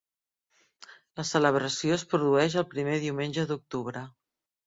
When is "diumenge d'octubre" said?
3.05-4.05